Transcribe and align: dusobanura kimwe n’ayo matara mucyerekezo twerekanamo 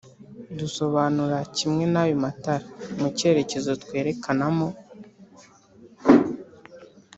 dusobanura 0.59 1.37
kimwe 1.57 1.83
n’ayo 1.93 2.15
matara 2.23 2.65
mucyerekezo 2.99 3.71
twerekanamo 3.83 4.67